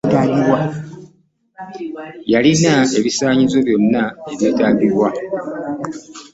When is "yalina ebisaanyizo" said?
2.31-3.57